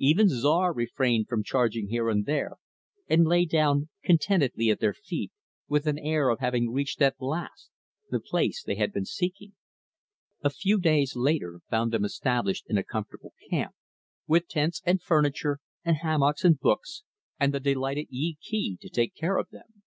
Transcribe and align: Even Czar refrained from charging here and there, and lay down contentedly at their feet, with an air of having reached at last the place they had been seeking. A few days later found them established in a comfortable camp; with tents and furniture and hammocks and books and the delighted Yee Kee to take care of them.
Even 0.00 0.28
Czar 0.28 0.72
refrained 0.72 1.28
from 1.28 1.44
charging 1.44 1.86
here 1.86 2.08
and 2.08 2.26
there, 2.26 2.56
and 3.06 3.24
lay 3.24 3.44
down 3.44 3.88
contentedly 4.02 4.70
at 4.70 4.80
their 4.80 4.92
feet, 4.92 5.30
with 5.68 5.86
an 5.86 6.00
air 6.00 6.30
of 6.30 6.40
having 6.40 6.72
reached 6.72 7.00
at 7.00 7.14
last 7.20 7.70
the 8.10 8.18
place 8.18 8.60
they 8.64 8.74
had 8.74 8.92
been 8.92 9.04
seeking. 9.04 9.52
A 10.42 10.50
few 10.50 10.80
days 10.80 11.14
later 11.14 11.60
found 11.70 11.92
them 11.92 12.04
established 12.04 12.66
in 12.68 12.76
a 12.76 12.82
comfortable 12.82 13.34
camp; 13.50 13.76
with 14.26 14.48
tents 14.48 14.82
and 14.84 15.00
furniture 15.00 15.60
and 15.84 15.98
hammocks 15.98 16.44
and 16.44 16.58
books 16.58 17.04
and 17.38 17.54
the 17.54 17.60
delighted 17.60 18.08
Yee 18.10 18.36
Kee 18.42 18.76
to 18.80 18.88
take 18.88 19.14
care 19.14 19.36
of 19.36 19.48
them. 19.50 19.84